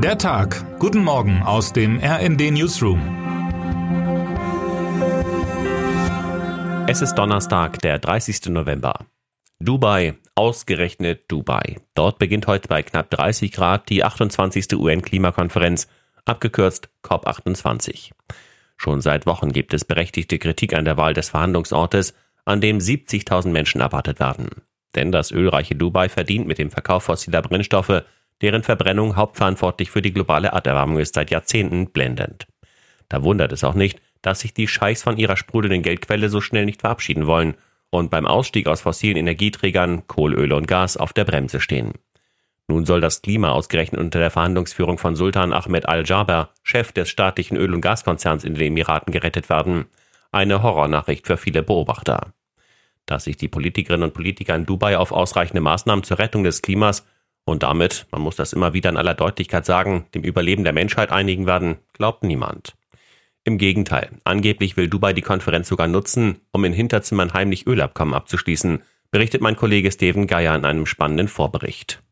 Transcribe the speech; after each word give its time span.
Der 0.00 0.16
Tag. 0.16 0.78
Guten 0.78 1.02
Morgen 1.02 1.42
aus 1.42 1.72
dem 1.72 1.98
RND 1.98 2.52
Newsroom. 2.52 3.00
Es 6.86 7.02
ist 7.02 7.16
Donnerstag, 7.16 7.80
der 7.80 7.98
30. 7.98 8.46
November. 8.50 9.06
Dubai, 9.58 10.14
ausgerechnet 10.36 11.24
Dubai. 11.26 11.80
Dort 11.94 12.20
beginnt 12.20 12.46
heute 12.46 12.68
bei 12.68 12.84
knapp 12.84 13.10
30 13.10 13.50
Grad 13.50 13.88
die 13.88 14.04
28. 14.04 14.72
UN-Klimakonferenz, 14.74 15.88
abgekürzt 16.24 16.90
COP28. 17.02 18.12
Schon 18.76 19.00
seit 19.00 19.26
Wochen 19.26 19.50
gibt 19.50 19.74
es 19.74 19.84
berechtigte 19.84 20.38
Kritik 20.38 20.74
an 20.74 20.84
der 20.84 20.96
Wahl 20.96 21.12
des 21.12 21.30
Verhandlungsortes, 21.30 22.14
an 22.44 22.60
dem 22.60 22.78
70.000 22.78 23.48
Menschen 23.48 23.80
erwartet 23.80 24.20
werden. 24.20 24.48
Denn 24.94 25.10
das 25.10 25.32
ölreiche 25.32 25.74
Dubai 25.74 26.08
verdient 26.08 26.46
mit 26.46 26.58
dem 26.58 26.70
Verkauf 26.70 27.02
fossiler 27.02 27.42
Brennstoffe 27.42 28.04
deren 28.42 28.62
Verbrennung 28.62 29.16
hauptverantwortlich 29.16 29.90
für 29.90 30.02
die 30.02 30.12
globale 30.12 30.48
Erderwärmung 30.48 30.98
ist, 30.98 31.14
seit 31.14 31.30
Jahrzehnten 31.30 31.90
blendend. 31.90 32.46
Da 33.08 33.22
wundert 33.22 33.52
es 33.52 33.64
auch 33.64 33.74
nicht, 33.74 34.00
dass 34.22 34.40
sich 34.40 34.54
die 34.54 34.68
Scheichs 34.68 35.02
von 35.02 35.16
ihrer 35.16 35.36
sprudelnden 35.36 35.82
Geldquelle 35.82 36.28
so 36.28 36.40
schnell 36.40 36.64
nicht 36.64 36.80
verabschieden 36.80 37.26
wollen 37.26 37.54
und 37.90 38.10
beim 38.10 38.26
Ausstieg 38.26 38.66
aus 38.66 38.82
fossilen 38.82 39.16
Energieträgern, 39.16 40.06
Kohl, 40.06 40.34
Öl 40.34 40.52
und 40.52 40.66
Gas 40.66 40.96
auf 40.96 41.12
der 41.12 41.24
Bremse 41.24 41.60
stehen. 41.60 41.92
Nun 42.70 42.84
soll 42.84 43.00
das 43.00 43.22
Klima 43.22 43.50
ausgerechnet 43.52 44.00
unter 44.00 44.18
der 44.18 44.30
Verhandlungsführung 44.30 44.98
von 44.98 45.16
Sultan 45.16 45.54
Ahmed 45.54 45.88
al-Jaber, 45.88 46.50
Chef 46.62 46.92
des 46.92 47.08
staatlichen 47.08 47.56
Öl- 47.56 47.72
und 47.72 47.80
Gaskonzerns 47.80 48.44
in 48.44 48.54
den 48.54 48.68
Emiraten, 48.68 49.10
gerettet 49.10 49.48
werden. 49.48 49.86
Eine 50.32 50.62
Horrornachricht 50.62 51.26
für 51.26 51.38
viele 51.38 51.62
Beobachter. 51.62 52.34
Dass 53.06 53.24
sich 53.24 53.38
die 53.38 53.48
Politikerinnen 53.48 54.04
und 54.04 54.12
Politiker 54.12 54.54
in 54.54 54.66
Dubai 54.66 54.98
auf 54.98 55.12
ausreichende 55.12 55.62
Maßnahmen 55.62 56.04
zur 56.04 56.18
Rettung 56.18 56.44
des 56.44 56.60
Klimas 56.60 57.06
und 57.48 57.62
damit, 57.62 58.06
man 58.10 58.20
muss 58.20 58.36
das 58.36 58.52
immer 58.52 58.72
wieder 58.72 58.90
in 58.90 58.96
aller 58.96 59.14
Deutlichkeit 59.14 59.66
sagen, 59.66 60.06
dem 60.14 60.22
Überleben 60.22 60.64
der 60.64 60.72
Menschheit 60.72 61.10
einigen 61.10 61.46
werden, 61.46 61.76
glaubt 61.92 62.22
niemand. 62.22 62.74
Im 63.44 63.58
Gegenteil, 63.58 64.10
angeblich 64.24 64.76
will 64.76 64.88
Dubai 64.88 65.12
die 65.12 65.22
Konferenz 65.22 65.68
sogar 65.68 65.88
nutzen, 65.88 66.40
um 66.52 66.64
in 66.64 66.72
Hinterzimmern 66.72 67.32
heimlich 67.32 67.66
Ölabkommen 67.66 68.14
abzuschließen, 68.14 68.82
berichtet 69.10 69.40
mein 69.40 69.56
Kollege 69.56 69.90
Steven 69.90 70.26
Geier 70.26 70.54
in 70.54 70.64
einem 70.64 70.86
spannenden 70.86 71.28
Vorbericht. 71.28 72.02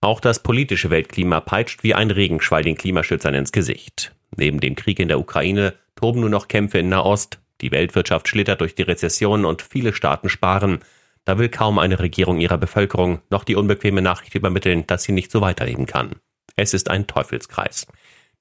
Auch 0.00 0.20
das 0.20 0.42
politische 0.42 0.90
Weltklima 0.90 1.40
peitscht 1.40 1.82
wie 1.82 1.94
ein 1.94 2.10
Regenschwall 2.10 2.62
den 2.62 2.76
Klimaschützern 2.76 3.34
ins 3.34 3.52
Gesicht. 3.52 4.14
Neben 4.36 4.60
dem 4.60 4.74
Krieg 4.74 4.98
in 4.98 5.08
der 5.08 5.18
Ukraine 5.18 5.74
toben 5.96 6.20
nur 6.20 6.28
noch 6.28 6.46
Kämpfe 6.46 6.78
in 6.78 6.90
Nahost, 6.90 7.40
die 7.60 7.72
Weltwirtschaft 7.72 8.28
schlittert 8.28 8.60
durch 8.60 8.74
die 8.74 8.82
Rezession 8.82 9.44
und 9.44 9.62
viele 9.62 9.94
Staaten 9.94 10.28
sparen, 10.28 10.80
da 11.24 11.38
will 11.38 11.48
kaum 11.48 11.78
eine 11.78 11.98
Regierung 11.98 12.40
ihrer 12.40 12.58
Bevölkerung 12.58 13.20
noch 13.30 13.44
die 13.44 13.56
unbequeme 13.56 14.02
Nachricht 14.02 14.34
übermitteln, 14.34 14.86
dass 14.86 15.04
sie 15.04 15.12
nicht 15.12 15.30
so 15.30 15.40
weiterleben 15.40 15.86
kann. 15.86 16.16
Es 16.56 16.74
ist 16.74 16.90
ein 16.90 17.06
Teufelskreis. 17.06 17.86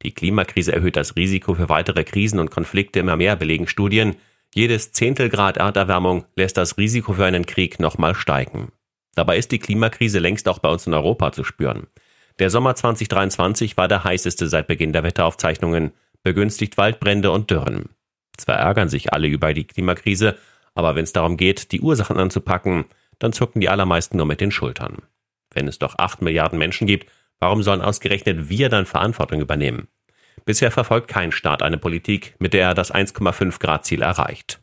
Die 0.01 0.11
Klimakrise 0.11 0.73
erhöht 0.73 0.97
das 0.97 1.15
Risiko 1.15 1.55
für 1.55 1.69
weitere 1.69 2.03
Krisen 2.03 2.39
und 2.39 2.51
Konflikte 2.51 2.99
immer 2.99 3.15
mehr, 3.15 3.35
belegen 3.35 3.67
Studien. 3.67 4.15
Jedes 4.53 4.91
Zehntelgrad 4.91 5.57
Erderwärmung 5.57 6.25
lässt 6.35 6.57
das 6.57 6.77
Risiko 6.77 7.13
für 7.13 7.25
einen 7.25 7.45
Krieg 7.45 7.79
nochmal 7.79 8.15
steigen. 8.15 8.71
Dabei 9.15 9.37
ist 9.37 9.51
die 9.51 9.59
Klimakrise 9.59 10.19
längst 10.19 10.47
auch 10.47 10.59
bei 10.59 10.69
uns 10.69 10.85
in 10.87 10.93
Europa 10.93 11.31
zu 11.31 11.43
spüren. 11.43 11.87
Der 12.39 12.49
Sommer 12.49 12.75
2023 12.75 13.77
war 13.77 13.87
der 13.87 14.03
heißeste 14.03 14.47
seit 14.47 14.67
Beginn 14.67 14.91
der 14.91 15.03
Wetteraufzeichnungen, 15.03 15.91
begünstigt 16.23 16.77
Waldbrände 16.77 17.31
und 17.31 17.51
Dürren. 17.51 17.89
Zwar 18.37 18.55
ärgern 18.55 18.89
sich 18.89 19.13
alle 19.13 19.27
über 19.27 19.53
die 19.53 19.65
Klimakrise, 19.65 20.35
aber 20.75 20.95
wenn 20.95 21.03
es 21.03 21.13
darum 21.13 21.37
geht, 21.37 21.71
die 21.71 21.81
Ursachen 21.81 22.17
anzupacken, 22.17 22.85
dann 23.19 23.33
zucken 23.33 23.61
die 23.61 23.69
allermeisten 23.69 24.17
nur 24.17 24.25
mit 24.25 24.41
den 24.41 24.51
Schultern. 24.51 25.03
Wenn 25.51 25.67
es 25.67 25.79
doch 25.79 25.95
acht 25.97 26.21
Milliarden 26.21 26.57
Menschen 26.57 26.87
gibt, 26.87 27.11
warum 27.39 27.63
sollen 27.63 27.81
ausgerechnet 27.81 28.49
wir 28.49 28.69
dann 28.69 28.85
Verantwortung 28.85 29.41
übernehmen? 29.41 29.87
Bisher 30.45 30.71
verfolgt 30.71 31.07
kein 31.07 31.31
Staat 31.31 31.61
eine 31.61 31.77
Politik, 31.77 32.35
mit 32.39 32.53
der 32.53 32.69
er 32.69 32.73
das 32.73 32.93
1,5 32.93 33.59
Grad 33.59 33.85
Ziel 33.85 34.01
erreicht. 34.01 34.59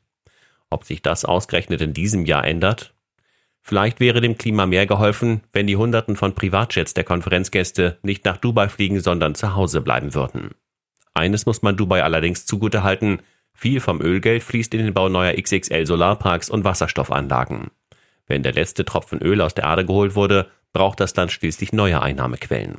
Ob 0.68 0.84
sich 0.84 1.02
das 1.02 1.24
ausgerechnet 1.24 1.80
in 1.80 1.94
diesem 1.94 2.26
Jahr 2.26 2.44
ändert? 2.44 2.94
Vielleicht 3.62 4.00
wäre 4.00 4.20
dem 4.20 4.38
Klima 4.38 4.66
mehr 4.66 4.86
geholfen, 4.86 5.42
wenn 5.52 5.66
die 5.66 5.76
Hunderten 5.76 6.16
von 6.16 6.34
Privatjets 6.34 6.94
der 6.94 7.04
Konferenzgäste 7.04 7.98
nicht 8.02 8.24
nach 8.24 8.36
Dubai 8.36 8.68
fliegen, 8.68 9.00
sondern 9.00 9.34
zu 9.34 9.54
Hause 9.54 9.80
bleiben 9.80 10.14
würden. 10.14 10.50
Eines 11.14 11.46
muss 11.46 11.62
man 11.62 11.76
Dubai 11.76 12.02
allerdings 12.02 12.46
zugutehalten, 12.46 13.20
viel 13.60 13.80
vom 13.80 14.00
Ölgeld 14.00 14.42
fließt 14.42 14.72
in 14.72 14.86
den 14.86 14.94
Bau 14.94 15.10
neuer 15.10 15.34
XXL 15.34 15.84
Solarparks 15.84 16.48
und 16.48 16.64
Wasserstoffanlagen. 16.64 17.70
Wenn 18.26 18.42
der 18.42 18.54
letzte 18.54 18.86
Tropfen 18.86 19.20
Öl 19.20 19.42
aus 19.42 19.52
der 19.52 19.64
Erde 19.64 19.84
geholt 19.84 20.14
wurde, 20.14 20.46
braucht 20.72 20.98
das 20.98 21.14
Land 21.14 21.30
schließlich 21.30 21.74
neue 21.74 22.00
Einnahmequellen. 22.00 22.78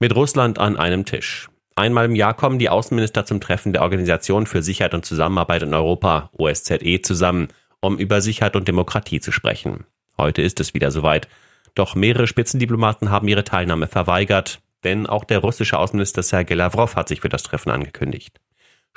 Mit 0.00 0.14
Russland 0.14 0.58
an 0.58 0.76
einem 0.76 1.06
Tisch. 1.06 1.48
Einmal 1.76 2.04
im 2.04 2.14
Jahr 2.14 2.34
kommen 2.34 2.58
die 2.58 2.68
Außenminister 2.68 3.24
zum 3.24 3.40
Treffen 3.40 3.72
der 3.72 3.80
Organisation 3.80 4.44
für 4.44 4.62
Sicherheit 4.62 4.92
und 4.92 5.06
Zusammenarbeit 5.06 5.62
in 5.62 5.72
Europa, 5.72 6.28
OSZE, 6.36 7.00
zusammen, 7.00 7.48
um 7.80 7.98
über 7.98 8.20
Sicherheit 8.20 8.54
und 8.54 8.68
Demokratie 8.68 9.20
zu 9.20 9.32
sprechen. 9.32 9.86
Heute 10.18 10.42
ist 10.42 10.60
es 10.60 10.74
wieder 10.74 10.90
soweit. 10.90 11.26
Doch 11.74 11.94
mehrere 11.94 12.26
Spitzendiplomaten 12.26 13.10
haben 13.10 13.28
ihre 13.28 13.44
Teilnahme 13.44 13.86
verweigert, 13.86 14.60
denn 14.84 15.06
auch 15.06 15.24
der 15.24 15.38
russische 15.38 15.78
Außenminister 15.78 16.22
Sergei 16.22 16.54
Lavrov 16.54 16.96
hat 16.96 17.08
sich 17.08 17.22
für 17.22 17.30
das 17.30 17.44
Treffen 17.44 17.70
angekündigt. 17.70 18.38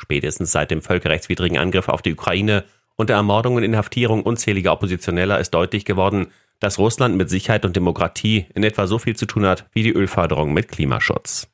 Spätestens 0.01 0.51
seit 0.51 0.71
dem 0.71 0.81
völkerrechtswidrigen 0.81 1.59
Angriff 1.59 1.87
auf 1.87 2.01
die 2.01 2.13
Ukraine 2.13 2.63
und 2.95 3.11
der 3.11 3.17
Ermordung 3.17 3.53
und 3.53 3.61
Inhaftierung 3.61 4.23
unzähliger 4.23 4.73
Oppositioneller 4.73 5.39
ist 5.39 5.51
deutlich 5.51 5.85
geworden, 5.85 6.27
dass 6.59 6.79
Russland 6.79 7.17
mit 7.17 7.29
Sicherheit 7.29 7.65
und 7.65 7.75
Demokratie 7.75 8.47
in 8.55 8.63
etwa 8.63 8.87
so 8.87 8.97
viel 8.97 9.15
zu 9.15 9.27
tun 9.27 9.45
hat 9.45 9.69
wie 9.73 9.83
die 9.83 9.93
Ölförderung 9.93 10.53
mit 10.53 10.69
Klimaschutz. 10.69 11.49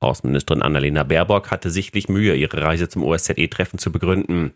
Außenministerin 0.00 0.60
Annalena 0.60 1.04
Baerbock 1.04 1.52
hatte 1.52 1.70
sichtlich 1.70 2.08
Mühe, 2.08 2.34
ihre 2.34 2.60
Reise 2.60 2.88
zum 2.88 3.04
OSZE-Treffen 3.04 3.78
zu 3.78 3.92
begründen. 3.92 4.54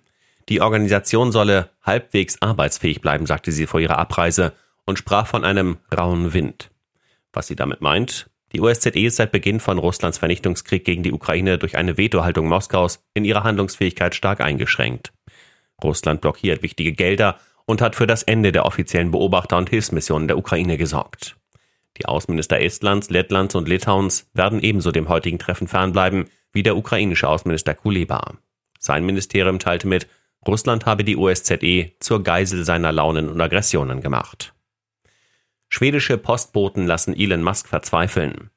Die 0.48 0.60
Organisation 0.60 1.30
solle 1.30 1.70
halbwegs 1.84 2.42
arbeitsfähig 2.42 3.00
bleiben, 3.00 3.26
sagte 3.26 3.52
sie 3.52 3.68
vor 3.68 3.78
ihrer 3.78 3.98
Abreise 3.98 4.52
und 4.84 4.98
sprach 4.98 5.28
von 5.28 5.44
einem 5.44 5.78
rauen 5.96 6.34
Wind. 6.34 6.70
Was 7.32 7.46
sie 7.46 7.56
damit 7.56 7.80
meint, 7.80 8.28
die 8.52 8.60
OSZE 8.60 8.90
ist 8.90 9.16
seit 9.16 9.32
Beginn 9.32 9.60
von 9.60 9.78
Russlands 9.78 10.18
Vernichtungskrieg 10.18 10.84
gegen 10.84 11.02
die 11.02 11.12
Ukraine 11.12 11.58
durch 11.58 11.76
eine 11.76 11.96
Vetohaltung 11.96 12.48
Moskaus 12.48 13.02
in 13.14 13.24
ihrer 13.24 13.44
Handlungsfähigkeit 13.44 14.14
stark 14.14 14.40
eingeschränkt. 14.40 15.12
Russland 15.82 16.20
blockiert 16.20 16.62
wichtige 16.62 16.92
Gelder 16.92 17.38
und 17.64 17.80
hat 17.80 17.96
für 17.96 18.06
das 18.06 18.22
Ende 18.22 18.52
der 18.52 18.66
offiziellen 18.66 19.10
Beobachter- 19.10 19.56
und 19.56 19.70
Hilfsmissionen 19.70 20.28
der 20.28 20.38
Ukraine 20.38 20.76
gesorgt. 20.76 21.36
Die 21.98 22.06
Außenminister 22.06 22.60
Estlands, 22.60 23.10
Lettlands 23.10 23.54
und 23.54 23.68
Litauens 23.68 24.30
werden 24.34 24.60
ebenso 24.60 24.92
dem 24.92 25.08
heutigen 25.08 25.38
Treffen 25.38 25.68
fernbleiben 25.68 26.26
wie 26.52 26.62
der 26.62 26.76
ukrainische 26.76 27.28
Außenminister 27.28 27.74
Kuleba. 27.74 28.34
Sein 28.78 29.04
Ministerium 29.04 29.58
teilte 29.58 29.86
mit, 29.86 30.06
Russland 30.46 30.86
habe 30.86 31.04
die 31.04 31.16
OSZE 31.16 31.92
zur 32.00 32.22
Geisel 32.22 32.64
seiner 32.64 32.92
Launen 32.92 33.28
und 33.28 33.40
Aggressionen 33.40 34.00
gemacht. 34.00 34.52
Schwedische 35.74 36.18
Postboten 36.18 36.86
lassen 36.86 37.16
Elon 37.18 37.42
Musk 37.42 37.66
verzweifeln. 37.66 38.50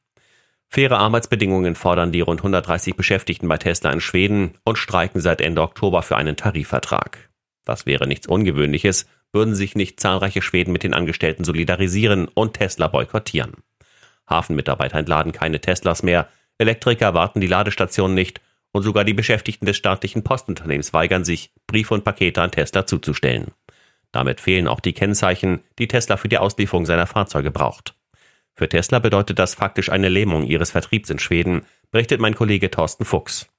Faire 0.67 0.97
Arbeitsbedingungen 0.97 1.73
fordern 1.75 2.11
die 2.11 2.19
rund 2.19 2.41
130 2.41 2.97
Beschäftigten 2.97 3.47
bei 3.47 3.57
Tesla 3.57 3.89
in 3.91 4.01
Schweden 4.01 4.55
und 4.65 4.77
streiken 4.77 5.21
seit 5.21 5.39
Ende 5.39 5.61
Oktober 5.61 6.01
für 6.01 6.17
einen 6.17 6.35
Tarifvertrag. 6.35 7.29
Das 7.63 7.85
wäre 7.85 8.05
nichts 8.05 8.27
Ungewöhnliches, 8.27 9.07
würden 9.31 9.55
sich 9.55 9.75
nicht 9.75 10.01
zahlreiche 10.01 10.41
Schweden 10.41 10.73
mit 10.73 10.83
den 10.83 10.93
Angestellten 10.93 11.45
solidarisieren 11.45 12.27
und 12.27 12.55
Tesla 12.55 12.89
boykottieren. 12.89 13.53
Hafenmitarbeiter 14.29 14.99
entladen 14.99 15.31
keine 15.31 15.61
Teslas 15.61 16.03
mehr, 16.03 16.27
Elektriker 16.57 17.13
warten 17.13 17.39
die 17.39 17.47
Ladestationen 17.47 18.13
nicht 18.13 18.41
und 18.73 18.83
sogar 18.83 19.05
die 19.05 19.13
Beschäftigten 19.13 19.65
des 19.65 19.77
staatlichen 19.77 20.25
Postunternehmens 20.25 20.91
weigern 20.91 21.23
sich, 21.23 21.53
Briefe 21.65 21.93
und 21.93 22.03
Pakete 22.03 22.41
an 22.41 22.51
Tesla 22.51 22.85
zuzustellen. 22.85 23.53
Damit 24.15 24.39
fehlen 24.39 24.69
auch 24.69 24.79
die 24.79 24.93
Kennzeichen, 24.93 25.59
die 25.77 25.89
Tesla 25.89 26.15
für 26.15 26.29
die 26.29 26.37
Auslieferung 26.37 26.85
seiner 26.85 27.05
Fahrzeuge 27.05 27.51
braucht. 27.51 27.95
Für 28.55 28.69
Tesla 28.69 28.99
bedeutet 28.99 29.39
das 29.39 29.55
faktisch 29.55 29.91
eine 29.91 30.07
Lähmung 30.07 30.45
ihres 30.45 30.71
Vertriebs 30.71 31.09
in 31.09 31.19
Schweden, 31.19 31.65
berichtet 31.91 32.21
mein 32.21 32.33
Kollege 32.33 32.71
Thorsten 32.71 33.03
Fuchs. 33.03 33.49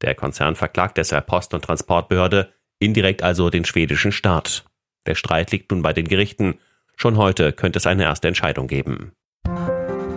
Der 0.00 0.14
Konzern 0.14 0.56
verklagt 0.56 0.96
deshalb 0.96 1.26
Post- 1.26 1.52
und 1.52 1.66
Transportbehörde, 1.66 2.50
indirekt 2.78 3.22
also 3.22 3.50
den 3.50 3.66
schwedischen 3.66 4.10
Staat. 4.10 4.64
Der 5.04 5.16
Streit 5.16 5.52
liegt 5.52 5.70
nun 5.70 5.82
bei 5.82 5.92
den 5.92 6.08
Gerichten. 6.08 6.58
Schon 6.96 7.18
heute 7.18 7.52
könnte 7.52 7.76
es 7.76 7.86
eine 7.86 8.04
erste 8.04 8.28
Entscheidung 8.28 8.68
geben. 8.68 9.12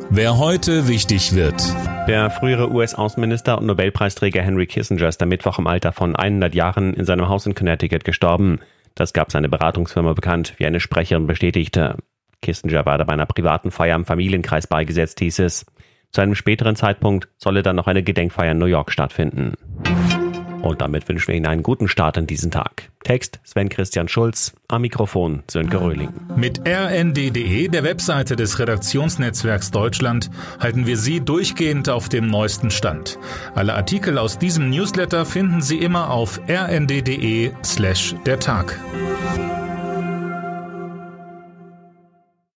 Wer 0.09 0.37
heute 0.37 0.87
wichtig 0.87 1.35
wird. 1.35 1.61
Der 2.07 2.29
frühere 2.29 2.71
US-Außenminister 2.71 3.57
und 3.57 3.65
Nobelpreisträger 3.65 4.41
Henry 4.41 4.65
Kissinger 4.65 5.09
ist 5.09 5.21
am 5.21 5.27
Mittwoch 5.27 5.59
im 5.59 5.67
Alter 5.67 5.91
von 5.91 6.15
100 6.15 6.55
Jahren 6.55 6.93
in 6.93 7.03
seinem 7.03 7.27
Haus 7.27 7.45
in 7.45 7.53
Connecticut 7.53 8.05
gestorben. 8.05 8.61
Das 8.97 9.13
gab 9.13 9.31
seine 9.31 9.47
Beratungsfirma 9.47 10.13
bekannt, 10.13 10.55
wie 10.57 10.65
eine 10.65 10.79
Sprecherin 10.79 11.27
bestätigte. 11.27 11.97
Kissinger 12.41 12.83
war 12.87 12.97
da 12.97 13.03
bei 13.03 13.13
einer 13.13 13.27
privaten 13.27 13.69
Feier 13.69 13.95
im 13.95 14.05
Familienkreis 14.05 14.65
beigesetzt, 14.65 15.19
hieß 15.19 15.37
es. 15.39 15.67
Zu 16.11 16.21
einem 16.21 16.33
späteren 16.33 16.75
Zeitpunkt 16.75 17.29
solle 17.37 17.61
dann 17.61 17.75
noch 17.75 17.85
eine 17.85 18.01
Gedenkfeier 18.01 18.53
in 18.53 18.57
New 18.57 18.65
York 18.65 18.91
stattfinden. 18.91 19.53
Und 20.67 20.81
damit 20.81 21.07
wünschen 21.07 21.29
wir 21.29 21.35
Ihnen 21.35 21.45
einen 21.45 21.63
guten 21.63 21.87
Start 21.87 22.17
in 22.17 22.27
diesen 22.27 22.51
Tag. 22.51 22.89
Text 23.03 23.39
Sven 23.43 23.69
Christian 23.69 24.07
Schulz, 24.07 24.53
am 24.67 24.81
Mikrofon 24.81 25.43
Sönke 25.49 25.79
Röhling. 25.79 26.09
Mit 26.35 26.61
rnd.de, 26.67 27.69
der 27.69 27.83
Webseite 27.83 28.35
des 28.35 28.59
Redaktionsnetzwerks 28.59 29.71
Deutschland, 29.71 30.29
halten 30.59 30.85
wir 30.85 30.97
Sie 30.97 31.21
durchgehend 31.21 31.89
auf 31.89 32.09
dem 32.09 32.27
neuesten 32.27 32.69
Stand. 32.69 33.17
Alle 33.55 33.75
Artikel 33.75 34.17
aus 34.17 34.37
diesem 34.37 34.69
Newsletter 34.69 35.25
finden 35.25 35.61
Sie 35.61 35.77
immer 35.77 36.11
auf 36.11 36.41
rnd.de 36.49 37.51
slash 37.63 38.15
der 38.25 38.39
Tag. 38.39 38.77